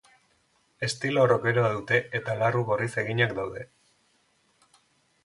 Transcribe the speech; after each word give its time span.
Estilo 0.85 1.25
rockeroa 1.31 1.69
dute 1.75 1.99
eta 2.19 2.37
larru 2.39 2.63
gorriz 2.71 2.89
eginak 3.03 3.37
daude. 3.41 3.67